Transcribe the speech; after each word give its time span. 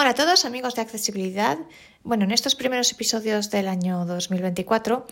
Hola 0.00 0.12
a 0.12 0.14
todos 0.14 0.46
amigos 0.46 0.76
de 0.76 0.80
accesibilidad. 0.80 1.58
Bueno, 2.04 2.24
en 2.24 2.30
estos 2.30 2.54
primeros 2.54 2.90
episodios 2.90 3.50
del 3.50 3.68
año 3.68 4.06
2024 4.06 5.06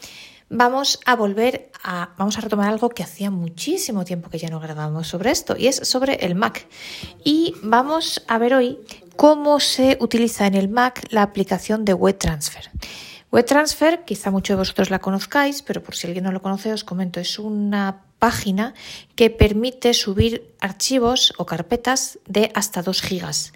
vamos 0.48 0.98
a 1.04 1.14
volver 1.14 1.70
a 1.84 2.14
vamos 2.16 2.38
a 2.38 2.40
retomar 2.40 2.70
algo 2.70 2.88
que 2.88 3.02
hacía 3.02 3.30
muchísimo 3.30 4.06
tiempo 4.06 4.30
que 4.30 4.38
ya 4.38 4.48
no 4.48 4.60
grabamos 4.60 5.06
sobre 5.06 5.30
esto 5.30 5.56
y 5.58 5.66
es 5.66 5.76
sobre 5.86 6.24
el 6.24 6.34
Mac. 6.34 6.66
Y 7.22 7.54
vamos 7.62 8.24
a 8.28 8.38
ver 8.38 8.54
hoy 8.54 8.78
cómo 9.16 9.60
se 9.60 9.98
utiliza 10.00 10.46
en 10.46 10.54
el 10.54 10.70
Mac 10.70 11.04
la 11.10 11.22
aplicación 11.22 11.84
de 11.84 11.92
WebTransfer. 11.92 12.70
WebTransfer, 13.30 14.06
quizá 14.06 14.30
muchos 14.30 14.54
de 14.54 14.60
vosotros 14.60 14.88
la 14.88 15.00
conozcáis, 15.00 15.60
pero 15.60 15.82
por 15.82 15.96
si 15.96 16.06
alguien 16.06 16.24
no 16.24 16.32
lo 16.32 16.40
conoce 16.40 16.72
os 16.72 16.84
comento, 16.84 17.20
es 17.20 17.38
una 17.38 18.04
página 18.18 18.72
que 19.16 19.28
permite 19.28 19.92
subir 19.92 20.54
archivos 20.60 21.34
o 21.36 21.44
carpetas 21.44 22.18
de 22.26 22.50
hasta 22.54 22.80
2 22.80 23.02
gigas 23.02 23.52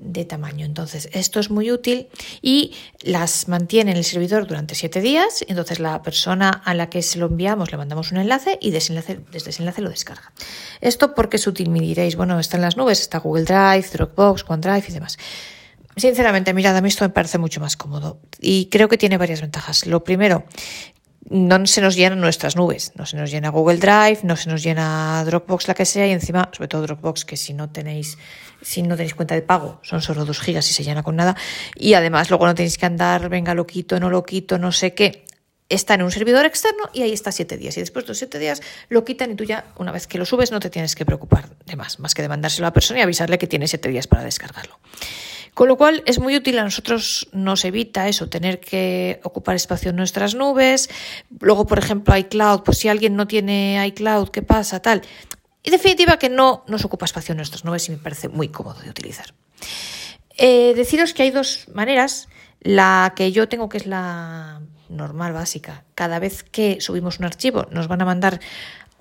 de 0.00 0.24
tamaño. 0.24 0.64
Entonces, 0.66 1.08
esto 1.12 1.40
es 1.40 1.50
muy 1.50 1.70
útil 1.70 2.08
y 2.42 2.72
las 3.02 3.48
mantiene 3.48 3.92
en 3.92 3.96
el 3.98 4.04
servidor 4.04 4.46
durante 4.46 4.74
siete 4.74 5.00
días. 5.00 5.44
Entonces, 5.46 5.78
la 5.78 6.02
persona 6.02 6.50
a 6.50 6.74
la 6.74 6.88
que 6.88 7.02
se 7.02 7.18
lo 7.18 7.26
enviamos 7.26 7.70
le 7.70 7.76
mandamos 7.76 8.10
un 8.10 8.18
enlace 8.18 8.58
y 8.60 8.70
desde 8.70 8.98
ese 9.32 9.62
enlace 9.62 9.82
lo 9.82 9.90
descarga. 9.90 10.32
Esto 10.80 11.14
porque 11.14 11.36
es 11.36 11.46
útil, 11.46 11.68
me 11.70 11.80
diréis, 11.80 12.16
bueno, 12.16 12.40
está 12.40 12.56
en 12.56 12.62
las 12.62 12.76
nubes, 12.76 13.00
está 13.00 13.18
Google 13.18 13.44
Drive, 13.44 13.86
Dropbox, 13.92 14.44
OneDrive 14.48 14.84
y 14.88 14.92
demás. 14.92 15.18
Sinceramente, 15.96 16.54
mirad, 16.54 16.76
a 16.76 16.80
mí 16.80 16.88
esto 16.88 17.04
me 17.04 17.10
parece 17.10 17.38
mucho 17.38 17.60
más 17.60 17.76
cómodo 17.76 18.20
y 18.40 18.66
creo 18.66 18.88
que 18.88 18.96
tiene 18.96 19.18
varias 19.18 19.42
ventajas. 19.42 19.86
Lo 19.86 20.02
primero, 20.02 20.44
no 21.30 21.64
se 21.64 21.80
nos 21.80 21.94
llenan 21.94 22.20
nuestras 22.20 22.56
nubes, 22.56 22.92
no 22.96 23.06
se 23.06 23.16
nos 23.16 23.30
llena 23.30 23.50
Google 23.50 23.78
Drive, 23.78 24.18
no 24.24 24.36
se 24.36 24.50
nos 24.50 24.64
llena 24.64 25.22
Dropbox, 25.24 25.68
la 25.68 25.74
que 25.74 25.84
sea, 25.84 26.06
y 26.08 26.10
encima, 26.10 26.50
sobre 26.52 26.66
todo 26.66 26.82
Dropbox, 26.82 27.24
que 27.24 27.36
si 27.36 27.54
no 27.54 27.70
tenéis, 27.70 28.18
si 28.60 28.82
no 28.82 28.96
tenéis 28.96 29.14
cuenta 29.14 29.36
de 29.36 29.42
pago, 29.42 29.78
son 29.82 30.02
solo 30.02 30.24
dos 30.24 30.40
gigas 30.40 30.68
y 30.68 30.72
se 30.72 30.82
llena 30.82 31.04
con 31.04 31.14
nada, 31.14 31.36
y 31.76 31.94
además 31.94 32.30
luego 32.30 32.46
no 32.46 32.54
tenéis 32.56 32.78
que 32.78 32.86
andar, 32.86 33.28
venga, 33.28 33.54
lo 33.54 33.64
quito, 33.64 34.00
no 34.00 34.10
lo 34.10 34.24
quito, 34.24 34.58
no 34.58 34.72
sé 34.72 34.92
qué. 34.92 35.24
Está 35.68 35.94
en 35.94 36.02
un 36.02 36.10
servidor 36.10 36.46
externo 36.46 36.90
y 36.92 37.02
ahí 37.02 37.12
está 37.12 37.30
siete 37.30 37.56
días. 37.56 37.76
Y 37.76 37.80
después 37.80 38.04
de 38.04 38.08
los 38.08 38.18
siete 38.18 38.40
días 38.40 38.60
lo 38.88 39.04
quitan 39.04 39.30
y 39.30 39.36
tú 39.36 39.44
ya, 39.44 39.66
una 39.76 39.92
vez 39.92 40.08
que 40.08 40.18
lo 40.18 40.24
subes, 40.24 40.50
no 40.50 40.58
te 40.58 40.68
tienes 40.68 40.96
que 40.96 41.06
preocupar 41.06 41.48
de 41.64 41.76
más, 41.76 42.00
más 42.00 42.12
que 42.12 42.22
de 42.22 42.28
mandárselo 42.28 42.66
a 42.66 42.70
la 42.70 42.72
persona 42.72 42.98
y 42.98 43.02
avisarle 43.02 43.38
que 43.38 43.46
tiene 43.46 43.68
siete 43.68 43.88
días 43.88 44.08
para 44.08 44.24
descargarlo. 44.24 44.80
Con 45.54 45.68
lo 45.68 45.76
cual 45.76 46.02
es 46.06 46.18
muy 46.18 46.36
útil 46.36 46.58
a 46.58 46.64
nosotros, 46.64 47.28
nos 47.32 47.64
evita 47.64 48.08
eso, 48.08 48.28
tener 48.28 48.60
que 48.60 49.20
ocupar 49.24 49.56
espacio 49.56 49.90
en 49.90 49.96
nuestras 49.96 50.34
nubes. 50.34 50.88
Luego, 51.40 51.66
por 51.66 51.78
ejemplo, 51.78 52.16
iCloud, 52.16 52.62
pues 52.62 52.78
si 52.78 52.88
alguien 52.88 53.16
no 53.16 53.26
tiene 53.26 53.84
iCloud, 53.88 54.28
¿qué 54.28 54.42
pasa? 54.42 54.80
Tal. 54.80 55.02
En 55.62 55.72
definitiva, 55.72 56.18
que 56.18 56.28
no 56.28 56.64
nos 56.68 56.84
ocupa 56.84 57.04
espacio 57.04 57.32
en 57.32 57.36
nuestras 57.36 57.64
nubes 57.64 57.88
y 57.88 57.92
me 57.92 57.98
parece 57.98 58.28
muy 58.28 58.48
cómodo 58.48 58.80
de 58.80 58.90
utilizar. 58.90 59.34
Eh, 60.36 60.72
deciros 60.74 61.12
que 61.12 61.24
hay 61.24 61.30
dos 61.30 61.66
maneras. 61.74 62.28
La 62.62 63.14
que 63.16 63.32
yo 63.32 63.48
tengo, 63.48 63.68
que 63.70 63.78
es 63.78 63.86
la 63.86 64.60
normal, 64.90 65.32
básica. 65.32 65.84
Cada 65.94 66.18
vez 66.18 66.42
que 66.42 66.80
subimos 66.80 67.18
un 67.18 67.24
archivo, 67.24 67.66
nos 67.70 67.88
van 67.88 68.02
a 68.02 68.04
mandar 68.04 68.40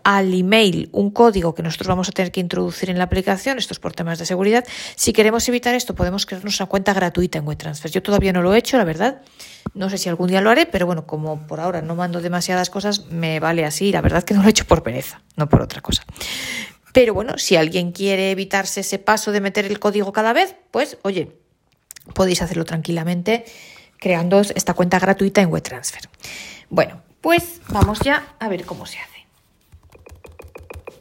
al 0.09 0.33
email 0.33 0.89
un 0.91 1.11
código 1.11 1.53
que 1.53 1.61
nosotros 1.61 1.88
vamos 1.88 2.09
a 2.09 2.11
tener 2.11 2.31
que 2.31 2.39
introducir 2.39 2.89
en 2.89 2.97
la 2.97 3.03
aplicación, 3.03 3.59
esto 3.59 3.75
es 3.75 3.79
por 3.79 3.93
temas 3.93 4.17
de 4.17 4.25
seguridad. 4.25 4.66
Si 4.95 5.13
queremos 5.13 5.47
evitar 5.47 5.75
esto, 5.75 5.93
podemos 5.93 6.25
crearnos 6.25 6.59
una 6.59 6.67
cuenta 6.67 6.93
gratuita 6.93 7.38
en 7.38 7.47
WebTransfer. 7.47 7.91
Yo 7.91 8.01
todavía 8.01 8.33
no 8.33 8.41
lo 8.41 8.55
he 8.55 8.57
hecho, 8.57 8.79
la 8.79 8.85
verdad. 8.85 9.21
No 9.75 9.88
sé 9.88 9.99
si 9.99 10.09
algún 10.09 10.29
día 10.29 10.41
lo 10.41 10.49
haré, 10.49 10.66
pero 10.66 10.88
bueno, 10.88 11.05
como 11.05 11.45
por 11.45 11.59
ahora 11.59 11.83
no 11.83 11.93
mando 11.93 12.21
demasiadas 12.21 12.71
cosas, 12.71 13.05
me 13.11 13.39
vale 13.39 13.66
así. 13.66 13.91
La 13.91 14.01
verdad 14.01 14.23
que 14.23 14.33
no 14.33 14.41
lo 14.41 14.47
he 14.47 14.49
hecho 14.49 14.66
por 14.66 14.81
pereza, 14.81 15.21
no 15.35 15.47
por 15.47 15.61
otra 15.61 15.81
cosa. 15.81 16.03
Pero 16.91 17.13
bueno, 17.13 17.38
si 17.38 17.55
alguien 17.55 17.91
quiere 17.91 18.31
evitarse 18.31 18.79
ese 18.79 18.97
paso 18.97 19.31
de 19.31 19.41
meter 19.41 19.66
el 19.66 19.77
código 19.77 20.11
cada 20.11 20.33
vez, 20.33 20.55
pues 20.71 20.97
oye, 21.03 21.38
podéis 22.16 22.41
hacerlo 22.41 22.66
tranquilamente 22.66 23.45
creando 23.99 24.41
esta 24.41 24.73
cuenta 24.73 24.97
gratuita 24.97 25.41
en 25.41 25.51
WebTransfer. 25.51 26.09
Bueno, 26.71 27.03
pues 27.21 27.61
vamos 27.69 27.99
ya 27.99 28.35
a 28.39 28.49
ver 28.49 28.66
cómo 28.66 28.88
se 28.88 28.97
hace. 28.97 29.19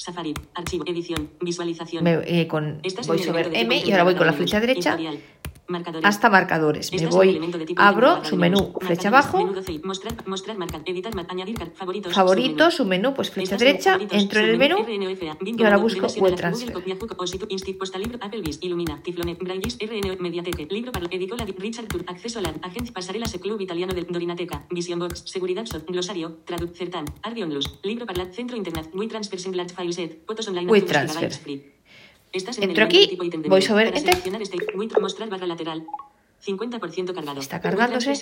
Safari, 0.00 0.32
archivo, 0.54 0.84
edición, 0.86 1.28
visualización. 1.42 2.02
Me, 2.02 2.14
eh, 2.24 2.48
con, 2.48 2.80
M 3.52 3.82
y 3.84 3.92
ahora 3.92 4.04
voy 4.04 4.14
con 4.14 4.26
la 4.26 4.32
flecha 4.32 4.58
derecha 4.58 4.96
hasta 6.02 6.30
marcadores. 6.30 6.92
Me 6.92 7.06
voy, 7.06 7.40
abro 7.76 8.24
su 8.24 8.36
menú, 8.36 8.72
flecha 8.80 9.08
abajo, 9.08 9.52
favorito, 12.10 12.70
su 12.70 12.84
menú, 12.84 13.14
pues 13.14 13.30
flecha 13.30 13.56
derecha, 13.56 13.98
entro 14.10 14.40
en 14.40 14.50
el 14.50 14.58
menú 14.58 14.78
y 15.44 15.62
ahora 15.62 15.76
busco 15.76 16.06
web 16.20 16.34
transfer. 16.34 16.72
acceso 22.06 22.38
a 22.38 22.42
la 22.42 22.54
agencia 22.62 22.92
pasarela 22.92 23.26
club 23.26 23.60
italiano 23.60 23.94
del 23.94 24.06
Dorinateca, 24.06 24.66
Vision 24.70 24.98
Box, 24.98 25.22
seguridad 25.26 25.64
glosario, 25.86 26.38
traduc, 26.44 26.74
certan, 26.74 27.04
Ardion 27.22 27.50
libro 27.82 28.06
para 28.06 28.26
centro 28.32 28.56
internet, 28.56 28.90
WeTransfer, 28.92 29.40
Singlat, 29.40 29.72
Fileset, 29.90 30.24
fotos 30.26 30.48
online, 30.48 30.70
WeTransfer. 30.70 31.32
Entro 32.32 32.84
aquí, 32.84 33.18
voy 33.46 33.62
sobre 33.62 33.88
Enter. 33.88 34.16
Está 37.38 37.60
cargándose. 37.60 38.12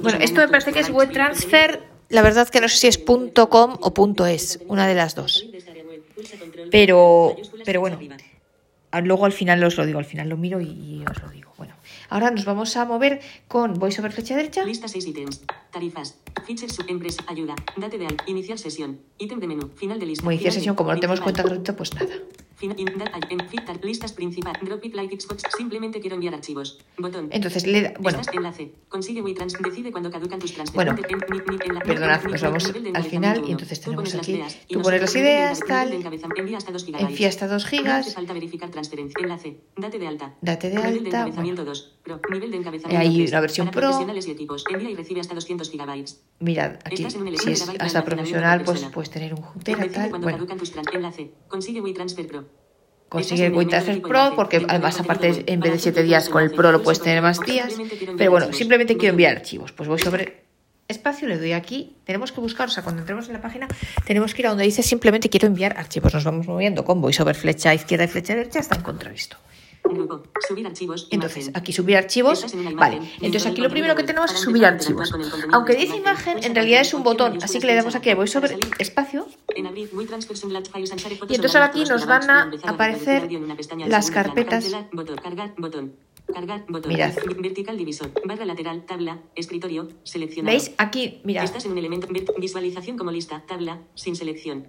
Bueno, 0.00 0.18
esto 0.20 0.40
me 0.40 0.48
parece 0.48 0.72
que 0.72 0.80
es 0.80 0.90
web 0.90 1.12
transfer. 1.12 1.82
La 2.08 2.22
verdad 2.22 2.48
que 2.48 2.60
no 2.60 2.68
sé 2.68 2.76
si 2.76 2.86
es 2.86 2.98
.com 2.98 3.76
o 3.80 4.26
.es, 4.26 4.60
una 4.68 4.86
de 4.86 4.94
las 4.94 5.16
dos. 5.16 5.44
Pero, 6.70 7.36
pero 7.64 7.80
bueno, 7.80 7.98
luego 9.02 9.26
al 9.26 9.32
final 9.32 9.62
os 9.64 9.76
lo 9.76 9.84
digo, 9.84 9.98
al 9.98 10.04
final 10.04 10.28
lo 10.28 10.36
miro 10.36 10.60
y 10.60 11.04
os 11.10 11.20
lo 11.22 11.30
digo. 11.30 11.45
Bueno, 12.08 12.24
ahora 12.24 12.30
nos 12.30 12.44
vamos 12.44 12.76
a 12.76 12.84
mover 12.84 13.20
con 13.48 13.74
voy 13.74 13.92
sobre 13.92 14.12
flecha 14.12 14.36
derecha. 14.36 14.64
Lista 14.64 14.88
6 14.88 15.06
ítems. 15.06 15.42
Tarifas. 15.72 16.16
Features 16.46 16.78
empresa. 16.88 17.22
Ayuda. 17.26 17.54
Date 17.76 17.98
de 17.98 18.06
al. 18.06 18.16
Iniciar 18.26 18.58
sesión. 18.58 19.00
Ítem 19.18 19.40
de 19.40 19.46
menú. 19.46 19.68
Final 19.74 19.98
de 19.98 20.06
lista. 20.06 20.22
Como 20.22 20.32
iniciar 20.32 20.52
sesión, 20.52 20.76
como 20.76 20.92
no 20.92 21.00
tenemos 21.00 21.20
cuenta 21.20 21.42
gratuita, 21.42 21.76
pues 21.76 21.94
nada. 21.94 22.14
Listas 23.82 24.12
principal. 24.12 24.58
Simplemente 25.56 26.00
quiero 26.00 26.14
enviar 26.14 26.34
archivos. 26.34 26.78
Botón. 26.98 27.28
Entonces 27.30 27.66
le 27.66 27.82
da. 27.82 27.94
Bueno. 27.98 28.20
Enlace. 28.32 28.72
Consigue. 28.88 29.22
Decide 29.62 29.92
cuando 29.92 30.10
caducan 30.10 30.38
tus. 30.38 30.54
Bueno. 30.72 30.96
Perdonad, 31.84 32.22
nos 32.24 32.42
vamos 32.42 32.72
al 32.94 33.04
final 33.04 33.42
y 33.46 33.52
entonces 33.52 33.80
tenemos 33.80 34.14
aquí. 34.14 34.40
Tú 34.68 34.80
pones 34.80 35.00
las 35.02 35.14
ideas, 35.14 35.60
tal. 35.60 35.92
Envía 36.36 36.58
hasta 36.58 36.72
2 36.72 36.84
gigas. 36.84 37.02
Envía 37.02 37.28
hasta 37.28 37.46
2 37.46 37.66
gigas. 37.66 38.14
falta 38.14 38.32
verificar 38.32 38.70
transferencia. 38.70 39.16
Enlace. 39.20 39.60
Date 39.76 39.98
de 39.98 40.06
alta. 40.06 40.34
Date 40.40 40.70
de 40.70 40.76
alta. 40.76 40.98
encabezamiento 40.98 41.64
2. 41.64 41.98
Pro. 42.02 42.20
Nivel 42.30 42.50
de 42.50 42.56
encabezamiento. 42.56 43.00
Hay 43.00 43.26
una 43.26 43.40
versión 43.40 43.70
pro. 43.70 43.80
Profesionales 43.88 44.26
y 44.28 44.30
equipos. 44.30 44.64
Envía 44.70 44.90
y 44.90 44.94
recibe 44.94 45.20
hasta 45.20 45.34
200 45.34 45.70
gigabytes. 45.70 46.20
Mirad, 46.40 46.78
aquí 46.84 46.96
si 46.96 47.50
es 47.50 47.68
hasta 47.78 48.04
profesional, 48.04 48.62
pues 48.64 48.84
puedes 48.92 49.10
tener 49.10 49.34
un 49.34 49.44
tera 49.62 49.86
tal. 49.90 50.10
Bueno. 50.10 50.46
Enlace. 50.92 51.32
Consigue 51.48 51.80
WeTransfer 51.80 52.26
Pro. 52.26 52.45
Consigue 53.08 53.50
WeTransfer 53.50 54.02
Pro 54.02 54.32
porque 54.34 54.64
además 54.68 54.98
aparte 54.98 55.44
en 55.46 55.60
vez 55.60 55.72
de 55.72 55.78
7 55.78 56.02
días 56.02 56.28
con 56.28 56.42
el 56.42 56.50
Pro 56.50 56.72
lo 56.72 56.82
puedes 56.82 57.00
tener 57.00 57.22
más 57.22 57.40
días. 57.40 57.74
Pero 58.16 58.30
bueno, 58.30 58.52
simplemente 58.52 58.96
quiero 58.96 59.12
enviar 59.12 59.36
archivos. 59.36 59.72
Pues 59.72 59.88
voy 59.88 59.98
sobre 59.98 60.44
espacio, 60.88 61.28
le 61.28 61.38
doy 61.38 61.52
aquí. 61.52 61.96
Tenemos 62.04 62.32
que 62.32 62.40
buscar, 62.40 62.68
o 62.68 62.70
sea, 62.70 62.82
cuando 62.82 63.02
entremos 63.02 63.26
en 63.28 63.34
la 63.34 63.40
página, 63.40 63.68
tenemos 64.06 64.34
que 64.34 64.42
ir 64.42 64.46
a 64.46 64.50
donde 64.50 64.64
dice 64.64 64.82
simplemente 64.82 65.28
quiero 65.28 65.46
enviar 65.46 65.78
archivos. 65.78 66.14
Nos 66.14 66.24
vamos 66.24 66.46
moviendo 66.46 66.84
con 66.84 67.00
voy 67.00 67.12
sobre 67.12 67.34
flecha 67.34 67.74
izquierda 67.74 68.04
y 68.04 68.08
flecha 68.08 68.34
derecha 68.34 68.60
hasta 68.60 68.76
encontrar 68.76 69.14
esto. 69.14 69.36
Subir 70.48 70.66
archivos. 70.66 71.08
Entonces, 71.12 71.52
aquí 71.54 71.72
subir 71.72 71.96
archivos. 71.96 72.44
Vale, 72.74 73.00
entonces 73.20 73.46
aquí 73.46 73.60
lo 73.60 73.70
primero 73.70 73.94
que 73.94 74.02
tenemos 74.02 74.32
es 74.32 74.40
subir 74.40 74.66
archivos. 74.66 75.12
Aunque 75.52 75.74
dice 75.74 75.96
imagen, 75.96 76.42
en 76.42 76.54
realidad 76.56 76.80
es 76.80 76.92
un 76.92 77.04
botón, 77.04 77.38
así 77.42 77.60
que 77.60 77.66
le 77.68 77.74
damos 77.76 77.94
aquí, 77.94 78.12
voy 78.14 78.26
sobre 78.26 78.56
espacio. 78.78 79.28
Y 79.56 81.34
entonces 81.34 81.54
ahora 81.54 81.66
aquí 81.66 81.84
nos 81.84 82.06
van 82.06 82.30
a 82.30 82.50
aparecer 82.64 83.28
las 83.86 84.10
carpetas. 84.10 84.74
Mirad. 86.86 87.14
Vertical 87.38 87.76
divisor. 87.76 88.10
Barra 88.24 88.44
lateral. 88.44 88.84
Tabla. 88.84 89.20
Escritorio. 89.34 89.88
Seleccionado. 90.02 90.52
¿Veis? 90.52 90.72
Aquí, 90.76 91.20
mirad. 91.24 91.44
Estás 91.44 91.64
en 91.66 91.72
un 91.72 91.78
elemento. 91.78 92.08
Visualización 92.38 92.98
como 92.98 93.10
lista. 93.10 93.44
Tabla. 93.46 93.82
Sin 93.94 94.16
selección. 94.16 94.66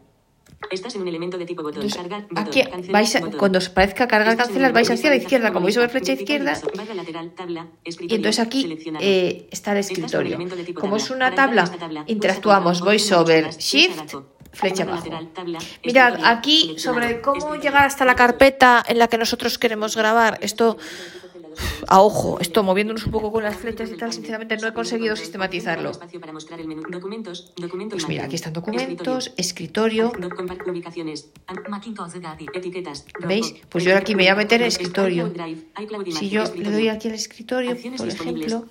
Estás 0.71 0.95
en 0.95 1.01
un 1.01 1.07
elemento 1.07 1.37
de 1.37 1.45
tipo 1.45 1.61
botón. 1.61 1.83
Entonces, 1.83 2.01
cargar, 2.01 2.23
botón, 2.23 2.37
aquí 2.37 2.63
vais 2.89 3.15
a, 3.15 3.19
botón. 3.19 3.37
cuando 3.37 3.57
os 3.59 3.69
parezca 3.69 4.07
cargar 4.07 4.35
cancelar, 4.35 4.73
vais 4.73 4.89
hacia 4.89 5.09
la 5.11 5.17
izquierda, 5.17 5.53
como 5.53 5.65
veis 5.65 5.75
sobre 5.75 5.89
flecha 5.89 6.13
izquierda. 6.13 6.59
Lateral, 6.95 7.31
tabla, 7.35 7.67
y 7.83 8.15
entonces 8.15 8.39
aquí 8.39 8.77
eh, 8.99 9.47
está 9.51 9.73
el 9.73 9.79
escritorio. 9.79 10.39
Como 10.73 10.97
es 10.97 11.11
una 11.11 11.35
tabla, 11.35 11.69
interactuamos 12.07 12.81
voiceover 12.81 13.49
shift 13.51 14.15
flecha 14.53 14.83
abajo. 14.83 15.07
Mirad, 15.85 16.19
aquí 16.23 16.75
sobre 16.77 17.21
cómo 17.21 17.55
llegar 17.55 17.85
hasta 17.85 18.05
la 18.05 18.15
carpeta 18.15 18.83
en 18.87 18.99
la 18.99 19.07
que 19.07 19.17
nosotros 19.17 19.57
queremos 19.57 19.95
grabar. 19.95 20.37
Esto 20.41 20.77
a 21.87 22.01
ojo, 22.01 22.39
esto 22.39 22.63
moviéndonos 22.63 23.05
un 23.05 23.11
poco 23.11 23.31
con 23.31 23.43
las 23.43 23.55
flechas 23.55 23.89
y 23.91 23.97
tal, 23.97 24.13
sinceramente 24.13 24.57
no 24.57 24.67
he 24.67 24.73
conseguido 24.73 25.15
sistematizarlo. 25.15 25.91
Pues 27.89 28.07
mira, 28.07 28.25
aquí 28.25 28.35
están 28.35 28.53
documentos, 28.53 29.33
escritorio. 29.37 30.11
¿Veis? 33.27 33.55
Pues 33.69 33.83
yo 33.83 33.97
aquí 33.97 34.15
me 34.15 34.23
voy 34.23 34.29
a 34.29 34.35
meter 34.35 34.61
en 34.61 34.67
escritorio. 34.67 35.33
Si 36.11 36.29
yo 36.29 36.43
le 36.55 36.71
doy 36.71 36.89
aquí 36.89 37.07
al 37.07 37.15
escritorio, 37.15 37.75
por 37.97 38.07
ejemplo, 38.07 38.65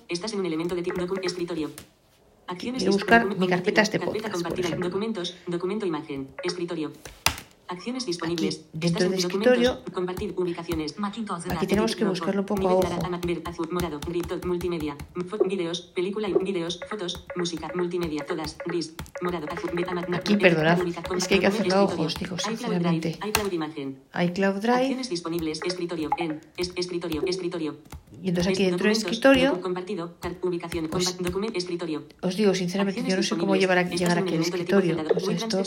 quiero 2.55 2.91
buscar 2.91 3.25
mi 3.25 3.47
carpeta 3.47 3.83
de 3.83 3.99
podcast. 3.99 4.43
Documentos, 4.77 5.35
documento 5.47 5.85
imagen, 5.85 6.29
escritorio. 6.43 6.91
Acciones 7.69 8.05
disponibles. 8.05 8.55
Aquí, 8.55 8.67
dentro 8.73 9.09
del 9.09 9.19
escritorio, 9.19 9.83
compartir 9.93 10.33
ubicaciones. 10.37 10.95
aquí 11.01 11.67
tenemos 11.67 11.95
que 11.95 12.05
buscarlo 12.05 12.45
poco 12.45 12.67
a 12.69 12.75
ojo. 12.75 12.87
Morado, 13.71 13.99
multimedia, 14.45 14.95
videos, 15.47 15.81
película, 15.93 16.29
videos, 16.41 16.79
fotos, 16.89 17.25
música, 17.35 17.71
multimedia, 17.75 18.25
todas, 18.25 18.57
gris, 18.65 18.93
morado, 19.21 19.47
Aquí, 20.13 20.37
perdonad, 20.37 20.79
es 21.17 21.27
que 21.27 21.35
hay 21.35 21.39
que 21.39 21.47
hacerlo 21.47 21.75
a 21.75 21.83
ojos, 21.83 22.15
digo, 22.19 22.37
sinceramente. 22.37 23.19
iCloud 23.27 23.51
imagen. 23.51 23.99
iCloud 24.13 24.61
Drive. 24.61 24.73
Acciones 24.73 25.09
disponibles, 25.09 25.61
escritorio, 25.65 26.09
en, 26.17 26.41
escritorio, 26.57 27.23
escritorio. 27.25 27.77
Y 28.23 28.29
entonces 28.29 28.53
aquí 28.53 28.65
dentro 28.65 28.87
del 28.87 28.97
escritorio, 28.97 29.61
compartido, 29.61 30.15
ubicación, 30.41 30.87
pues, 30.87 31.17
documento, 31.19 31.57
escritorio. 31.57 32.03
Os 32.21 32.35
digo 32.35 32.53
sinceramente, 32.55 33.03
yo 33.07 33.15
no 33.15 33.23
sé 33.23 33.37
cómo 33.37 33.55
llevar 33.55 33.87
llegar 33.89 34.17
aquí 34.17 34.35
al 34.35 34.41
escritorio. 34.41 34.97
Pues 35.13 35.43
esto... 35.43 35.61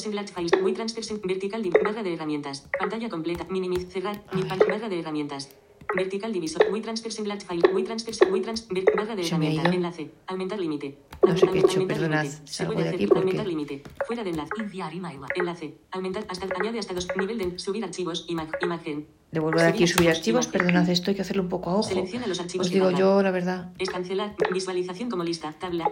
vertical, 1.24 1.62
barra 1.90 2.02
de 2.04 2.14
herramientas, 2.14 2.68
pantalla 2.78 3.08
completa, 3.08 3.44
minimiz, 3.50 3.88
cerrar, 3.88 4.22
mi 4.32 4.42
barra 4.42 4.88
de 4.88 5.00
herramientas. 5.00 5.50
Vertical 5.96 6.32
divisor, 6.32 6.70
muy 6.70 6.80
transfer 6.80 7.10
single 7.10 7.40
file, 7.40 7.68
muy 7.72 7.82
transfer, 7.82 8.14
muy 8.30 8.40
trans, 8.40 8.68
barra 8.96 9.16
de 9.16 9.26
herramientas, 9.26 9.74
enlace, 9.74 10.10
aumentar 10.28 10.60
límite. 10.60 10.98
No 11.26 11.36
sé 11.36 11.48
qué 11.48 11.58
he 11.58 11.60
hecho, 11.62 11.84
perdonad, 11.88 12.26
salgo 12.44 12.74
de 12.74 12.88
aquí 12.90 13.08
porque... 13.08 13.22
Aumentar 13.22 13.46
límite, 13.48 13.82
fuera 14.06 14.22
de 14.22 14.30
enlace, 14.30 14.52
enviar 14.56 14.92
enlace, 15.34 15.74
aumentar 15.90 16.24
hasta, 16.28 16.46
añade 16.60 16.78
hasta 16.78 16.94
dos, 16.94 17.08
nivel 17.16 17.38
de, 17.38 17.58
subir 17.58 17.82
archivos, 17.82 18.24
imagen, 18.28 19.08
Devolver 19.32 19.64
aquí 19.66 19.84
y 19.84 19.86
subir 19.86 20.10
archivos, 20.10 20.48
perdonad, 20.48 20.88
esto 20.88 21.10
hay 21.10 21.14
que 21.14 21.22
hacerlo 21.22 21.44
un 21.44 21.48
poco 21.48 21.70
a 21.70 21.76
ojo. 21.76 21.88
Os 22.58 22.70
digo 22.70 22.90
yo 22.90 23.22
la 23.22 23.30
verdad. 23.30 23.70
Es 23.78 23.88
cancelar, 23.88 24.34
visualización 24.52 25.08
como 25.08 25.22
lista, 25.22 25.54
tabla, 25.58 25.88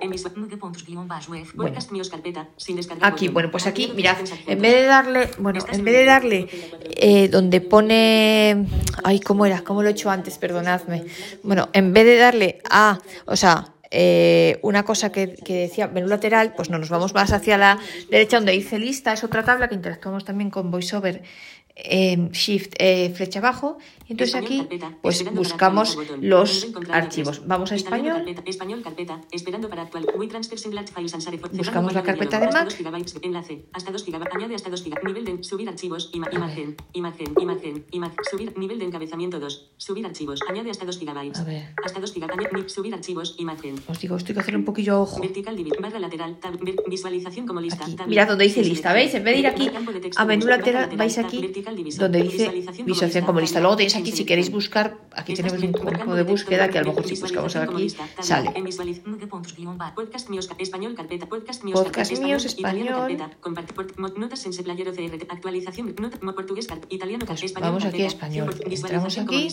bueno. 1.55 1.76
Aquí, 3.00 3.29
bueno, 3.29 3.50
pues 3.52 3.69
aquí, 3.69 3.93
mirad, 3.94 4.17
en 4.46 4.61
vez 4.61 4.75
de 4.75 4.85
darle, 4.85 5.31
bueno, 5.38 5.61
en 5.70 5.85
vez 5.85 5.94
de 5.94 6.05
darle 6.05 6.49
eh, 6.96 7.29
donde 7.29 7.61
pone, 7.61 8.67
ay, 9.05 9.20
¿cómo 9.20 9.46
era? 9.46 9.62
¿Cómo 9.62 9.82
lo 9.82 9.88
he 9.88 9.93
hecho 9.93 10.11
antes? 10.11 10.37
Perdonadme. 10.37 11.05
Bueno, 11.44 11.69
en 11.73 11.93
vez 11.93 12.06
de 12.06 12.17
darle 12.17 12.58
a, 12.69 12.99
o 13.26 13.37
sea, 13.37 13.73
eh, 13.90 14.58
una 14.62 14.85
cosa 14.85 15.12
que, 15.12 15.35
que, 15.35 15.55
decía 15.61 15.87
menú 15.87 16.08
lateral, 16.08 16.55
pues 16.55 16.69
no 16.70 16.79
nos 16.79 16.90
vamos 16.90 17.14
más 17.14 17.32
hacia 17.32 17.56
la 17.56 17.79
derecha 18.11 18.37
donde 18.37 18.52
dice 18.52 18.79
lista, 18.79 19.12
es 19.12 19.25
otra 19.25 19.44
tabla 19.44 19.69
que 19.69 19.75
interactuamos 19.75 20.25
también 20.25 20.50
con 20.50 20.70
VoiceOver 20.70 21.23
eh, 21.85 22.19
shift 22.33 22.75
eh, 22.79 23.11
flecha 23.15 23.39
abajo 23.39 23.79
entonces 24.09 24.35
aquí 24.35 24.67
pues 25.03 25.25
buscamos 25.33 25.99
los 26.21 26.67
archivos. 26.91 27.47
Vamos 27.47 27.73
a 27.73 27.75
español. 27.75 28.25
Español 28.47 28.83
carpeta, 28.83 29.21
esperando 29.31 29.69
para 29.69 29.83
actual. 29.83 30.07
Buscamos 31.53 31.93
la 31.93 32.03
carpeta 32.03 32.41
de 32.41 32.49
Mac. 32.49 32.75
Enlace, 33.23 33.67
hasta 33.73 33.91
2 33.91 34.05
GB, 34.05 34.25
añade 34.35 34.55
hasta 34.55 34.71
2 34.71 34.85
GB. 34.85 35.05
Nivel 35.05 35.25
de 35.25 35.45
subir 35.45 35.69
archivos, 35.69 36.11
imagen, 36.13 36.77
imagen, 36.93 37.35
imagen, 37.37 37.85
imagen, 37.91 38.17
subir 38.31 38.57
nivel 38.59 38.79
de 38.79 38.85
encabezamiento 38.87 39.41
2, 39.41 39.73
subir 39.77 40.07
archivos, 40.07 40.41
añade 40.49 40.71
hasta 40.71 40.85
2 40.85 40.99
GB. 40.99 41.37
A 41.37 41.45
ver. 41.45 41.75
Hasta 41.85 42.01
2 42.01 42.15
GB, 42.15 42.69
subir 42.69 42.95
archivos, 42.95 43.35
imagen. 43.39 43.77
Os 43.87 43.99
digo, 44.01 44.17
estoy 44.17 44.35
que 44.35 44.41
hacer 44.41 44.57
un 44.57 44.65
poquillo 44.65 44.95
a 44.95 45.01
ojo. 45.01 45.21
Vertical 45.21 45.57
barra 45.81 45.99
lateral, 45.99 46.39
tab, 46.39 46.59
visualización 46.89 47.47
como 47.47 47.61
lista. 47.61 47.85
Aquí. 47.85 47.97
Mirad 48.07 48.29
donde 48.29 48.45
dice 48.45 48.63
lista, 48.63 48.93
¿veis? 48.93 49.15
En 49.15 49.25
vez 49.25 49.35
de 49.35 49.41
ir 49.41 49.47
aquí 49.47 49.71
a 50.17 50.25
menú 50.25 50.47
lateral, 50.47 50.91
vais 50.97 51.19
aquí 51.19 51.41
donde 51.99 52.23
dice 52.23 52.51
visualización 52.85 53.27
como 53.27 53.41
lista. 53.41 53.61
Luego 53.61 53.77
tenéis 53.77 53.97
aquí, 53.99 54.12
si 54.12 54.25
queréis 54.25 54.50
buscar, 54.50 54.97
aquí 55.12 55.35
tenemos 55.35 55.62
un 55.62 55.73
campo 55.73 56.15
de 56.15 56.23
búsqueda 56.23 56.69
que 56.69 56.79
a 56.79 56.83
lo 56.83 56.89
mejor 56.89 57.06
si 57.06 57.21
buscamos 57.21 57.56
aquí 57.56 57.95
sale. 58.21 58.53
Podcast 59.95 60.29
míos, 62.21 62.45
español, 62.45 62.95
pues 63.75 63.87
vamos 67.61 67.85
aquí 67.85 68.03
a 68.03 68.06
español. 68.06 68.55
Entramos 68.65 69.19
aquí. 69.19 69.49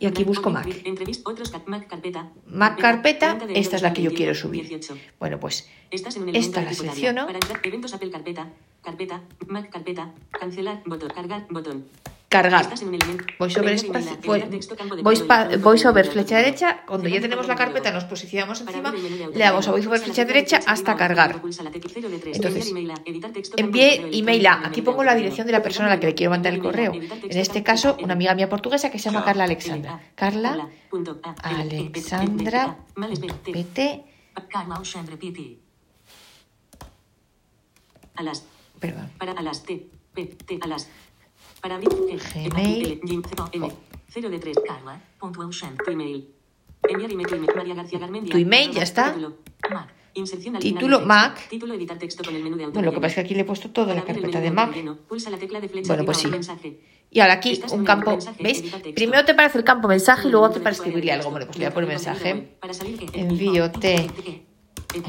Y 0.00 0.06
aquí 0.06 0.24
busco 0.24 0.50
Mac. 0.50 0.66
Mac 1.66 1.88
carpeta. 1.88 2.30
Mac 2.46 2.80
carpeta, 2.80 3.38
esta 3.54 3.76
es 3.76 3.82
la 3.82 3.92
que 3.92 4.02
yo 4.02 4.12
quiero 4.14 4.34
subir. 4.34 4.80
Bueno, 5.18 5.40
pues 5.40 5.68
esta 5.90 6.10
la 6.62 6.72
selecciono. 6.72 7.26
Eventos 7.62 7.94
Apple 7.94 8.10
carpeta, 8.10 8.48
carpeta, 8.82 9.22
Mac 9.46 9.70
carpeta, 9.70 10.12
cancelar, 10.30 10.82
botón, 10.86 11.10
cargar, 11.10 11.46
botón. 11.50 11.84
Cargar. 12.34 12.66
VoiceOver, 13.38 13.76
VoiceOver 15.60 16.06
flecha 16.08 16.36
derecha. 16.38 16.82
Cuando 16.84 17.08
ya 17.08 17.20
tenemos 17.20 17.46
la 17.46 17.54
carpeta, 17.54 17.92
nos 17.92 18.02
posicionamos 18.06 18.60
encima, 18.60 18.92
le 18.92 19.38
damos 19.38 19.68
a 19.68 19.70
VoiceOver 19.70 20.00
flecha 20.00 20.24
derecha 20.24 20.58
hasta 20.66 20.96
cargar. 20.96 21.40
Entonces, 22.32 22.74
envié 23.56 24.10
email 24.18 24.46
a. 24.48 24.66
Aquí 24.66 24.82
pongo 24.82 25.04
la 25.04 25.14
dirección 25.14 25.46
de 25.46 25.52
la 25.52 25.62
persona 25.62 25.86
a 25.86 25.90
la 25.90 26.00
que 26.00 26.06
le 26.08 26.14
quiero 26.16 26.32
mandar 26.32 26.52
el 26.52 26.60
correo. 26.60 26.92
En 26.92 27.38
este 27.38 27.62
caso, 27.62 27.96
una 28.02 28.14
amiga 28.14 28.34
mía 28.34 28.48
portuguesa 28.48 28.90
que 28.90 28.98
se 28.98 29.04
llama 29.10 29.24
Carla 29.24 29.44
Alexandra. 29.44 30.00
Carla 30.16 30.68
Alexandra 31.40 32.78
PT. 33.52 34.04
A 38.16 38.22
las. 38.24 38.44
Perdón. 38.80 39.08
Para 39.18 39.40
las 39.40 39.62
T. 39.62 39.86
P. 40.14 40.26
T. 40.26 40.58
A 40.60 40.66
las. 40.66 40.88
Para 41.64 41.76
abrir 41.76 41.88
Gmail. 42.34 43.00
0 44.10 44.28
de 44.28 44.38
3. 44.38 44.56
Carla. 44.66 45.00
Tu 45.82 45.90
email. 45.92 46.28
Enviar 46.86 47.10
email. 47.10 47.46
María 47.56 47.74
García 47.74 47.98
Garmendia. 47.98 48.32
Tu 48.32 48.36
email 48.36 48.70
ya 48.70 48.82
está. 48.82 49.16
Mac. 49.70 49.88
Inserción 50.12 50.56
al 50.56 50.62
Título 50.62 51.00
Mac. 51.00 51.48
Título 51.48 51.72
editar 51.72 51.98
texto 51.98 52.22
con 52.22 52.36
el 52.36 52.42
menú 52.42 52.58
de 52.58 52.66
Bueno, 52.66 52.82
lo 52.82 52.92
que 52.92 53.00
pasa 53.00 53.06
es 53.06 53.14
que 53.14 53.20
aquí 53.22 53.34
le 53.34 53.40
he 53.40 53.44
puesto 53.46 53.70
toda 53.70 53.94
la 53.94 54.04
carpeta 54.04 54.42
de 54.42 54.50
Mac. 54.50 54.74
Pulsa 55.08 55.30
la 55.30 55.38
tecla 55.38 55.58
de 55.58 55.70
flecha 55.70 55.88
bueno, 55.88 56.04
pues 56.04 56.18
sí. 56.18 56.26
Mensaje. 56.26 56.80
Y 57.10 57.20
ahora 57.20 57.32
aquí 57.32 57.62
un 57.72 57.82
campo, 57.86 58.18
¿veis? 58.40 58.62
Primero 58.94 59.24
te 59.24 59.32
aparece 59.32 59.56
el 59.56 59.64
campo 59.64 59.88
mensaje 59.88 60.28
y 60.28 60.32
luego 60.32 60.50
te 60.50 60.60
para 60.60 60.72
escribirle 60.72 61.12
algo. 61.12 61.30
Bueno, 61.30 61.46
pues 61.46 61.56
le 61.56 61.64
voy 61.64 61.70
a 61.70 61.74
poner 61.74 61.88
mensaje. 61.88 62.58
Envíote 63.14 64.10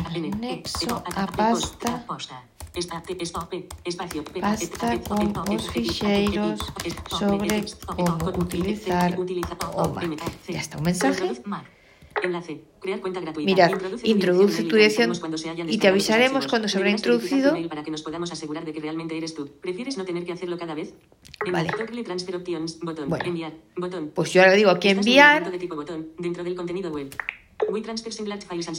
anexo 0.06 1.04
a 1.06 1.28
pasta 1.28 2.06
Basta 4.41 4.99
con 5.07 5.55
os 5.55 5.69
ficheiros 5.71 6.59
sobre 7.09 7.65
cómo 7.85 8.15
utilizar 8.37 9.17
OMA. 9.73 10.01
Ya 10.47 10.59
está 10.59 10.77
un 10.77 10.83
mensaje. 10.83 11.41
Enlace. 12.23 12.61
Crear 12.81 13.01
cuenta 13.01 13.19
gratuita. 13.19 13.51
Mirad, 13.51 13.71
introduce 14.03 14.63
tu 14.63 14.75
dirección 14.75 15.11
y 15.67 15.77
te 15.77 15.87
avisaremos 15.87 16.47
cuando 16.47 16.67
se 16.67 16.77
habrá 16.77 16.89
introducido. 16.89 17.55
Para 17.69 17.83
que 17.83 17.91
nos 17.91 18.03
podamos 18.03 18.31
asegurar 18.31 18.65
de 18.65 18.73
que 18.73 18.79
realmente 18.79 19.17
eres 19.17 19.33
tú. 19.35 19.49
¿Prefieres 19.61 19.97
no 19.97 20.05
tener 20.05 20.25
que 20.25 20.31
hacerlo 20.31 20.57
cada 20.57 20.73
vez? 20.73 20.94
Vale. 21.51 21.69
transfer 22.03 22.35
options, 22.35 22.79
botón, 22.79 23.09
bueno, 23.09 23.25
enviar, 23.25 23.53
botón. 23.75 24.11
Pues 24.13 24.31
yo 24.31 24.41
ahora 24.41 24.53
digo 24.53 24.69
aquí 24.69 24.89
enviar. 24.89 25.51
De 25.51 25.57
tipo 25.57 25.75
botón, 25.75 26.09
dentro 26.17 26.44
del 26.44 26.55
contenido 26.55 26.89
web. 26.91 27.15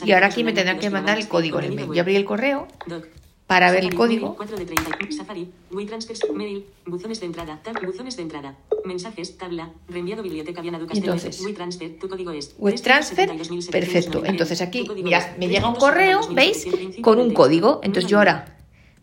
Y 0.04 0.12
ahora 0.12 0.26
aquí 0.26 0.44
me 0.44 0.52
tendrán 0.52 0.78
que 0.78 0.90
mandar 0.90 1.18
el 1.18 1.28
código. 1.28 1.60
Yo 1.60 2.00
abrí 2.00 2.16
el 2.16 2.24
correo 2.24 2.68
para 3.46 3.70
ver 3.70 3.84
el 3.84 3.94
código. 3.94 4.34
4 4.36 4.56
de 4.56 4.66
30. 4.66 4.98
Safari, 5.16 5.48
mail, 5.70 6.66
buzones 6.84 7.20
de 7.20 7.26
entrada, 7.26 7.60
tab, 7.62 7.80
buzones 7.84 8.16
de 8.16 8.22
entrada, 8.22 8.56
mensajes, 8.84 9.38
tabla, 9.38 9.72
reenviado 9.88 10.22
biblioteca 10.22 10.60
Viana 10.60 10.80
Entonces, 10.92 11.40
WeTransfer, 11.40 11.98
tu 11.98 12.08
código 12.08 12.32
es 12.32 12.54
WeTransfer, 12.58 13.30
perfecto. 13.70 14.24
Entonces 14.24 14.60
aquí, 14.60 14.88
mirad, 15.02 15.36
me 15.36 15.48
llega 15.48 15.68
un 15.68 15.76
correo, 15.76 16.20
¿veis? 16.32 16.66
Con 17.02 17.20
un 17.20 17.32
código. 17.32 17.80
Entonces 17.82 18.10
yo 18.10 18.18
ahora 18.18 18.52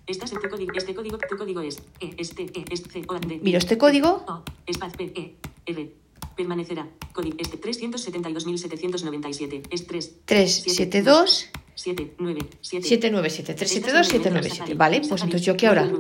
Estás 0.06 0.34
en 0.34 0.42
tu 0.42 0.50
código, 0.50 0.74
este 0.76 0.94
código, 0.94 1.18
tu 1.18 1.38
código 1.38 1.62
es 1.62 1.78
E, 2.02 2.14
este, 2.18 2.44
E, 2.44 2.66
este, 2.70 3.04
O, 3.08 3.18
D. 3.20 3.40
Miro 3.42 3.58
este 3.58 3.78
código. 3.78 4.26
O, 4.28 4.44
espacio, 4.66 4.98
P, 4.98 5.14
E, 5.16 5.38
R. 5.66 5.94
Permanecerá. 6.36 6.90
Código 7.14 7.38
este 7.40 7.58
372.797. 7.62 9.62
Es 9.70 9.88
3. 9.88 10.16
372. 10.26 11.53
797. 11.84 12.88
797. 12.88 13.54
372, 13.56 14.08
797. 14.08 14.74
Vale, 14.76 15.02
pues 15.02 15.22
entonces 15.22 15.42
yo 15.42 15.58
qué 15.58 15.68
ahora. 15.68 15.92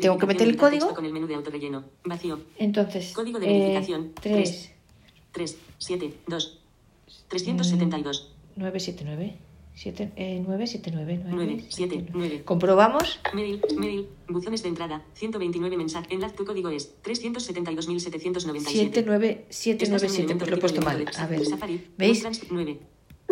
Tengo 0.00 0.18
que 0.18 0.26
meter 0.26 0.48
el 0.48 0.56
código. 0.56 0.94
Con 0.94 1.04
el 1.04 1.12
menú 1.12 1.26
de 1.26 1.34
autorrelleno. 1.34 1.84
Vacío. 2.04 2.40
Entonces. 2.58 3.12
Código 3.12 3.40
de 3.40 3.46
verificación. 3.46 4.12
3. 4.20 4.72
3, 5.32 5.58
7, 5.78 6.14
2. 6.26 6.58
372. 7.28 8.32
979. 8.56 9.38
7, 9.74 10.12
eh, 10.16 10.44
9, 10.46 10.66
7, 10.66 10.90
9, 10.92 11.24
9, 11.26 11.64
7, 11.66 12.06
9. 12.12 12.42
Comprobamos. 12.44 13.18
Mail, 13.32 13.62
mail, 13.78 14.06
buzones 14.28 14.62
de 14.62 14.68
entrada, 14.68 15.02
129 15.14 15.78
mensajes. 15.78 16.12
Enlace, 16.12 16.36
tu 16.36 16.44
código 16.44 16.68
es 16.68 16.94
372.797. 17.02 18.68
7, 18.68 19.04
9, 19.06 19.46
7, 19.48 19.86
9, 19.88 20.08
7. 20.10 20.36
Pues 20.36 20.50
lo 20.50 20.56
he 20.56 20.60
puesto 20.60 20.82
mal. 20.82 21.06
A 21.16 21.26
ver. 21.26 21.40
¿Veis? 21.96 22.22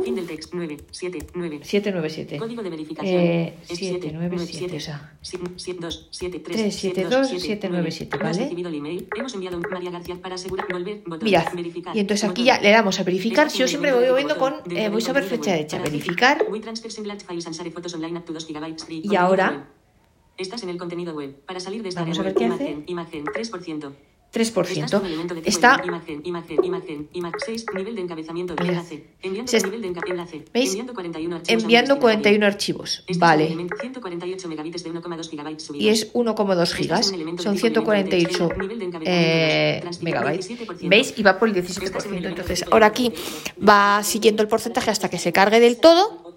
9. 0.00 0.04
Fin 0.04 0.14
del 0.14 0.26
texto 0.26 0.56
9, 0.56 0.76
7, 0.90 1.26
9. 1.34 1.60
7, 1.62 1.92
9, 1.92 2.10
7. 2.10 2.36
Código 2.38 2.62
de 2.62 2.70
verificación. 2.70 3.20
Eh, 3.20 3.54
es 3.68 3.78
7, 3.78 4.10
9, 4.12 4.38
7. 4.38 4.76
O 4.76 4.80
sea, 4.80 5.18
7, 5.22 5.78
2, 5.80 6.08
7, 6.10 6.40
3, 6.40 6.56
3, 6.56 6.74
7, 6.74 7.04
2, 7.04 7.28
7, 7.38 7.68
9, 7.70 7.90
7. 7.90 8.16
Hemos 8.16 8.22
¿Vale? 8.30 8.42
recibido 8.44 8.68
el 8.68 8.74
email. 8.76 9.08
Hemos 9.16 9.34
enviado 9.34 9.56
un 9.56 9.64
María 9.70 9.90
García 9.90 10.16
para 10.20 10.34
asegurar. 10.34 10.66
Volver. 10.70 11.02
Botón. 11.06 11.24
Mirad. 11.24 11.52
Verificar. 11.54 11.96
Y 11.96 12.00
entonces 12.00 12.28
aquí 12.28 12.44
ya 12.44 12.60
le 12.60 12.70
damos 12.70 12.98
a 13.00 13.04
verificar. 13.04 13.46
Yo 13.48 13.64
Estación 13.64 13.68
siempre 13.68 13.92
voy 13.92 14.08
moviendo 14.08 14.36
con 14.36 14.54
eh, 14.54 14.56
contenido 14.90 15.00
flecha 15.00 15.12
web. 15.12 15.42
derecha. 15.42 15.78
Para 15.78 15.90
Verificar. 15.90 16.46
We 16.50 16.60
transfer 16.60 16.90
Semblant 16.90 17.22
Files 17.22 17.46
and 17.46 17.56
Share 17.56 17.70
Photos 17.70 17.94
online 17.94 18.18
up 18.18 18.24
to 18.24 18.32
2 18.32 18.46
gigabytes 18.46 18.84
free. 18.84 19.02
Y 19.04 19.16
ahora-. 19.16 19.68
Estás 20.36 20.62
en 20.62 20.70
el 20.70 20.78
contenido 20.78 21.14
web. 21.14 21.36
Para 21.44 21.60
salir 21.60 21.82
de 21.82 21.90
esta 21.90 22.00
Vamos 22.00 22.18
a 22.18 22.22
ver 22.22 22.34
qué 22.34 22.46
hace. 22.46 22.78
imagen, 22.86 23.24
3%. 23.26 23.92
3%. 24.32 24.84
Estás 24.84 24.90
con 25.00 25.06
elemento 25.06 25.34
de 25.34 25.40
tipo 25.40 25.48
Está. 25.50 25.80
imagen, 25.84 26.20
imagen, 26.24 26.58
imagen, 26.64 27.08
imagen, 27.12 27.40
6, 27.44 27.66
nivel 27.74 27.96
de 27.96 28.00
encabezamiento, 28.02 28.54
Mirad. 28.54 28.68
enlace, 28.68 29.06
enviando 29.22 29.50
Se 29.50 29.56
es- 29.56 29.64
nivel 29.64 29.82
de 29.82 29.88
enca- 29.92 30.08
enlace, 30.08 30.44
¿Veis? 30.54 30.68
enviando 30.70 30.94
41 30.94 31.36
archivos 31.36 31.50
a 31.50 31.56
un 31.56 31.62
Enviando 31.62 31.94
destinatario. 31.94 32.00
41 32.00 32.46
archivos. 32.46 32.90
Estás 33.00 33.14
en 33.16 33.18
Vale. 33.20 33.46
elemento 33.46 33.76
148 33.80 34.48
megabits 34.48 34.84
de 34.84 34.90
1,2 34.90 35.28
gigabytes 35.30 35.62
subidos. 35.64 35.84
Y 35.84 35.88
es 35.88 36.10
1,2 36.14 36.72
gigas. 36.74 37.12
Son 37.38 37.56
148 37.58 38.48
eh, 39.04 39.82
megabytes. 40.02 40.48
¿Veis? 40.82 41.14
Y 41.16 41.22
va 41.22 41.38
por 41.38 41.48
el 41.48 41.54
17%. 41.54 42.28
Entonces, 42.28 42.64
ahora 42.70 42.86
aquí 42.86 43.12
va 43.66 44.00
siguiendo 44.04 44.42
el 44.42 44.48
porcentaje 44.48 44.90
hasta 44.90 45.08
que 45.10 45.18
se 45.18 45.32
cargue 45.32 45.58
del 45.60 45.78
todo. 45.78 46.30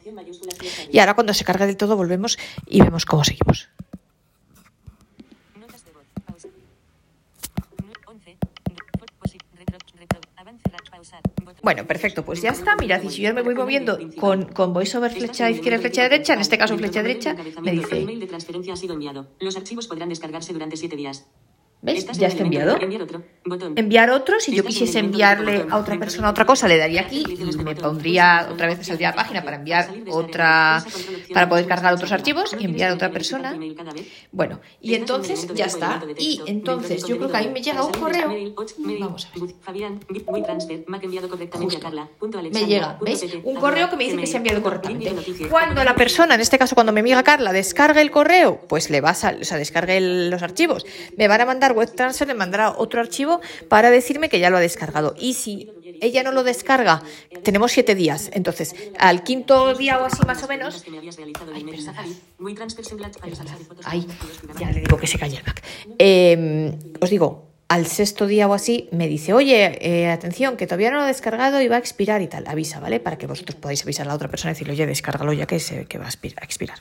Y 0.91 1.00
ahora 1.00 1.13
cuando 1.15 1.33
se 1.33 1.43
cargue 1.43 1.65
del 1.65 1.77
todo 1.77 1.95
volvemos 1.95 2.38
y 2.67 2.81
vemos 2.81 3.05
cómo 3.05 3.23
seguimos. 3.23 3.69
Bueno, 11.63 11.88
perfecto, 11.88 12.25
pues 12.25 12.41
ya 12.41 12.50
está. 12.50 12.75
Mirad, 12.75 13.01
y 13.03 13.10
si 13.10 13.22
yo 13.22 13.34
me 13.34 13.41
voy 13.41 13.55
moviendo 13.55 13.98
con, 14.20 14.43
con 14.43 14.74
voiceover 14.74 15.12
flecha 15.12 15.50
izquierda, 15.50 15.79
flecha 15.79 16.03
derecha, 16.03 16.34
en 16.34 16.41
este 16.41 16.58
caso 16.58 16.77
flecha 16.77 17.01
derecha, 17.01 17.38
me 17.62 17.72
El 17.72 17.79
dice, 17.79 18.01
email 18.01 18.20
de 18.20 18.27
transferencia 18.27 18.74
ha 18.74 18.75
sido 18.75 18.96
enviado. 18.96 19.29
Los 19.39 19.55
archivos 19.55 19.88
podrán 19.88 20.10
descargarse 20.10 20.51
durante 20.51 20.75
7 20.75 20.98
días. 20.98 21.25
¿Ves? 21.83 22.07
Ya 22.13 22.27
está 22.27 22.43
enviado. 22.43 22.77
Enviar 22.81 23.01
otro. 23.01 23.23
Botón. 23.45 23.73
Enviar 23.75 24.09
otro, 24.09 24.39
si 24.39 24.55
yo 24.55 24.63
quisiese 24.63 24.99
enviarle 24.99 25.65
a 25.69 25.77
otra 25.77 25.99
persona 25.99 26.29
otra 26.29 26.45
cosa, 26.45 26.67
le 26.67 26.77
daría 26.77 27.01
aquí 27.01 27.23
y 27.27 27.57
me 27.57 27.75
pondría 27.75 28.47
otra 28.51 28.67
vez 28.67 28.77
me 28.77 28.83
saldría 28.83 29.09
la 29.09 29.15
página 29.15 29.43
para 29.43 29.57
enviar 29.57 29.89
otra, 30.09 30.83
para 31.33 31.49
poder 31.49 31.67
cargar 31.67 31.93
otros 31.93 32.11
archivos 32.11 32.55
y 32.57 32.65
enviar 32.65 32.91
a 32.91 32.93
otra 32.95 33.11
persona. 33.11 33.57
Bueno, 34.31 34.61
y 34.81 34.95
entonces 34.95 35.47
ya 35.53 35.65
está. 35.65 36.01
Y 36.17 36.41
entonces 36.45 37.05
yo 37.05 37.17
creo 37.17 37.29
que 37.29 37.37
ahí 37.37 37.49
me 37.49 37.61
llega 37.61 37.83
un 37.83 37.91
correo. 37.91 38.33
Vamos 38.99 39.27
a 39.27 39.39
ver. 39.39 40.85
Me 40.87 40.97
ha 40.97 41.01
enviado 41.01 41.29
correctamente 41.29 41.75
a 41.75 41.79
Justo. 41.79 41.79
Carla. 41.81 42.09
Punto 42.17 42.37
Me 42.37 42.47
Alexandra, 42.47 42.67
llega, 42.67 42.99
pt, 42.99 43.45
Un 43.45 43.55
correo 43.55 43.89
que 43.89 43.95
me 43.97 44.05
dice 44.05 44.17
que 44.17 44.27
se 44.27 44.35
ha 44.35 44.37
enviado 44.37 44.61
correctamente. 44.61 45.13
Cuando 45.49 45.83
la 45.83 45.95
persona, 45.95 46.35
en 46.35 46.41
este 46.41 46.57
caso 46.57 46.75
cuando 46.75 46.93
mi 46.93 47.01
amiga 47.01 47.23
Carla 47.23 47.51
descargue 47.51 48.01
el 48.01 48.11
correo, 48.11 48.61
pues 48.69 48.89
le 48.89 49.01
va 49.01 49.09
a 49.09 49.13
o 49.13 49.43
sea, 49.43 49.57
descargue 49.57 49.99
los 50.29 50.41
archivos, 50.41 50.85
me 51.17 51.27
van 51.27 51.41
a 51.41 51.45
mandar 51.45 51.73
web 51.74 51.94
transfer, 51.94 52.27
le 52.27 52.34
mandará 52.34 52.74
otro 52.77 53.01
archivo 53.01 53.42
para 53.68 53.92
decirme 53.92 54.30
que 54.30 54.39
ya 54.39 54.50
lo 54.50 54.58
ha 54.58 54.62
descargado. 54.62 55.15
Y 55.20 55.34
si 55.34 55.70
ella 56.01 56.24
no 56.24 56.32
lo 56.32 56.44
descarga, 56.44 57.01
tenemos 57.44 57.72
siete 57.72 57.96
días. 57.96 58.30
Entonces, 58.34 58.75
al 58.98 59.24
quinto 59.24 59.74
día 59.74 60.00
o 60.00 60.06
así 60.06 60.25
más 60.25 60.44
o 60.44 60.48
menos, 60.48 60.84
Ay, 60.88 60.98
email 61.10 61.34
perdonad. 61.34 61.80
Safari. 61.80 62.18
Voy 62.39 62.56
transfer 62.56 62.86
Semblant 62.86 63.15
Files 63.20 63.39
and 63.39 63.50
Share 63.50 63.60
Photos 63.65 63.86
Ay, 63.88 64.00
online 64.00 64.12
up 64.12 64.20
to 64.20 64.48
2 64.48 64.60
ya 64.60 64.72
le 64.72 64.80
digo 64.82 64.98
que 64.98 65.08
se 65.08 65.18
calle 65.18 65.38
el 65.38 65.44
Mac. 65.44 65.63
Eh, 66.00 66.77
os 67.00 67.10
digo, 67.10 67.53
al 67.70 67.88
sexto 67.88 68.27
día 68.27 68.48
o 68.48 68.53
así 68.53 68.89
me 68.92 69.08
dice, 69.08 69.34
oye, 69.34 69.80
eh, 69.82 70.10
atención, 70.10 70.58
que 70.58 70.68
todavía 70.68 70.92
no 70.92 70.98
lo 70.98 71.06
he 71.06 71.08
descargado 71.08 71.62
y 71.62 71.68
va 71.68 71.77
a 71.77 71.80
expirar 71.80 72.22
y 72.22 72.27
tal. 72.27 72.46
Avisa, 72.48 72.80
¿vale? 72.80 73.00
Para 73.00 73.18
que 73.18 73.25
vosotros 73.25 73.56
podáis 73.56 73.82
avisar 73.84 74.06
a 74.06 74.10
la 74.10 74.15
otra 74.15 74.30
persona 74.30 74.51
y 74.51 74.53
decirle, 74.53 74.74
oye, 74.74 74.86
descárgalo 74.86 75.34
ya 75.34 75.48
que, 75.48 75.60
se, 75.60 75.86
que 75.86 75.98
va 75.98 76.06
a 76.06 76.10
expirar. 76.44 76.80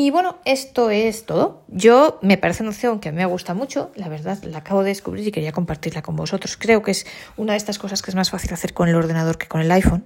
Y 0.00 0.12
bueno, 0.12 0.38
esto 0.44 0.90
es 0.90 1.26
todo. 1.26 1.64
Yo 1.66 2.20
me 2.22 2.38
parece 2.38 2.62
una 2.62 2.70
opción 2.70 3.00
que 3.00 3.10
me 3.10 3.26
gusta 3.26 3.52
mucho, 3.52 3.90
la 3.96 4.08
verdad, 4.08 4.40
la 4.44 4.58
acabo 4.58 4.84
de 4.84 4.90
descubrir 4.90 5.26
y 5.26 5.32
quería 5.32 5.50
compartirla 5.50 6.02
con 6.02 6.14
vosotros. 6.14 6.56
Creo 6.56 6.84
que 6.84 6.92
es 6.92 7.04
una 7.36 7.54
de 7.54 7.56
estas 7.56 7.80
cosas 7.80 8.00
que 8.00 8.12
es 8.12 8.14
más 8.14 8.30
fácil 8.30 8.54
hacer 8.54 8.74
con 8.74 8.88
el 8.88 8.94
ordenador 8.94 9.38
que 9.38 9.48
con 9.48 9.60
el 9.60 9.68
iPhone. 9.72 10.04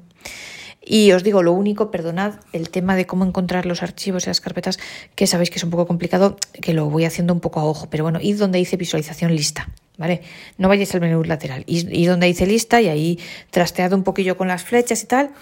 Y 0.83 1.13
os 1.13 1.23
digo, 1.23 1.43
lo 1.43 1.53
único, 1.53 1.91
perdonad, 1.91 2.37
el 2.55 2.71
tema 2.71 2.97
de 2.97 3.07
cómo 3.07 3.27
encontrar 3.27 3.67
los 3.67 3.83
archivos 3.83 4.25
y 4.25 4.31
las 4.31 4.41
carpetas, 4.41 4.79
que 5.15 5.27
sabéis 5.27 5.51
que 5.51 5.59
es 5.59 5.65
un 5.65 5.69
poco 5.69 5.87
complicado, 5.87 6.39
que 6.63 6.73
lo 6.73 6.89
voy 6.89 7.05
haciendo 7.05 7.35
un 7.35 7.41
poco 7.41 7.61
a 7.61 7.65
ojo, 7.65 7.91
pero 7.91 8.03
bueno, 8.03 8.19
id 8.19 8.39
donde 8.39 8.59
dice 8.59 8.79
visualización 8.79 9.37
lista, 9.37 9.69
¿vale? 9.99 10.23
No 10.57 10.69
vayáis 10.69 10.95
al 10.95 11.03
menú 11.03 11.23
lateral, 11.23 11.65
id, 11.67 12.09
donde 12.09 12.29
dice 12.29 12.47
lista 12.47 12.81
y 12.81 12.89
ahí 12.89 13.21
trastead 13.51 13.93
un 13.93 14.05
poquillo 14.05 14.39
con 14.39 14.49
las 14.49 14.63
flechas 14.63 15.03
y 15.03 15.07
tal, 15.07 15.33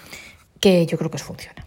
que 0.59 0.85
yo 0.87 0.97
creo 0.97 1.09
que 1.09 1.15
os 1.15 1.23
funciona. 1.23 1.65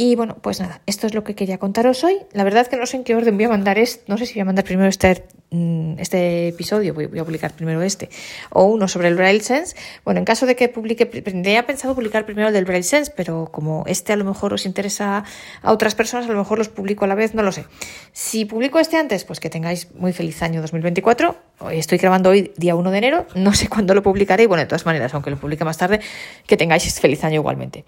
Y 0.00 0.14
bueno, 0.14 0.36
pues 0.40 0.60
nada, 0.60 0.80
esto 0.86 1.08
es 1.08 1.14
lo 1.14 1.24
que 1.24 1.34
quería 1.34 1.58
contaros 1.58 2.04
hoy. 2.04 2.18
La 2.32 2.44
verdad 2.44 2.62
es 2.62 2.68
que 2.68 2.76
no 2.76 2.86
sé 2.86 2.98
en 2.98 3.02
qué 3.02 3.16
orden 3.16 3.34
voy 3.34 3.46
a 3.46 3.48
mandar 3.48 3.80
esto. 3.80 4.04
No 4.06 4.16
sé 4.16 4.26
si 4.26 4.34
voy 4.34 4.42
a 4.42 4.44
mandar 4.44 4.64
primero 4.64 4.88
este, 4.88 5.24
mm, 5.50 5.98
este 5.98 6.46
episodio, 6.46 6.94
voy, 6.94 7.06
a 7.18 7.24
publicar 7.24 7.52
primero 7.52 7.82
este, 7.82 8.08
o 8.50 8.66
uno 8.66 8.86
sobre 8.86 9.08
el 9.08 9.16
Braille 9.16 9.40
Sense. 9.40 9.74
Bueno, 10.04 10.18
en 10.18 10.24
caso 10.24 10.46
de 10.46 10.54
que 10.54 10.68
publique, 10.68 11.04
tenía 11.04 11.66
pensado 11.66 11.96
publicar 11.96 12.24
primero 12.26 12.46
el 12.46 12.54
del 12.54 12.64
Braille 12.64 12.84
Sense, 12.84 13.12
pero 13.16 13.48
como 13.50 13.82
este 13.88 14.12
a 14.12 14.16
lo 14.16 14.24
mejor 14.24 14.54
os 14.54 14.66
interesa 14.66 15.24
a 15.62 15.72
otras 15.72 15.96
personas, 15.96 16.26
a 16.26 16.32
lo 16.32 16.38
mejor 16.38 16.58
los 16.58 16.68
publico 16.68 17.04
a 17.04 17.08
la 17.08 17.16
vez, 17.16 17.34
no 17.34 17.42
lo 17.42 17.50
sé. 17.50 17.64
Si 18.12 18.44
publico 18.44 18.78
este 18.78 18.98
antes, 18.98 19.24
pues 19.24 19.40
que 19.40 19.50
tengáis 19.50 19.92
muy 19.96 20.12
feliz 20.12 20.40
año 20.42 20.60
2024. 20.60 21.34
Hoy 21.58 21.76
Estoy 21.76 21.98
grabando 21.98 22.30
hoy 22.30 22.52
día 22.56 22.76
1 22.76 22.88
de 22.92 22.98
enero, 22.98 23.26
no 23.34 23.52
sé 23.52 23.66
cuándo 23.68 23.94
lo 23.94 24.04
publicaré. 24.04 24.46
Bueno, 24.46 24.60
de 24.60 24.68
todas 24.68 24.86
maneras, 24.86 25.12
aunque 25.14 25.30
lo 25.30 25.40
publique 25.40 25.64
más 25.64 25.76
tarde, 25.76 25.98
que 26.46 26.56
tengáis 26.56 27.00
feliz 27.00 27.24
año 27.24 27.34
igualmente. 27.34 27.84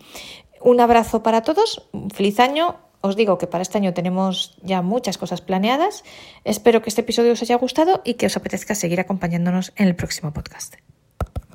Un 0.61 0.81
abrazo 0.81 1.23
para 1.23 1.43
todos, 1.43 1.89
feliz 2.15 2.39
año. 2.39 2.77
Os 3.01 3.17
digo 3.17 3.39
que 3.39 3.47
para 3.47 3.63
este 3.63 3.79
año 3.79 3.95
tenemos 3.95 4.59
ya 4.63 4.83
muchas 4.83 5.17
cosas 5.17 5.41
planeadas. 5.41 6.05
Espero 6.45 6.83
que 6.83 6.91
este 6.91 7.01
episodio 7.01 7.33
os 7.33 7.41
haya 7.41 7.57
gustado 7.57 8.03
y 8.05 8.15
que 8.15 8.27
os 8.27 8.37
apetezca 8.37 8.75
seguir 8.75 9.01
acompañándonos 9.01 9.73
en 9.77 9.89
el 9.89 9.97
próximo 9.97 10.33
podcast. 10.35 10.77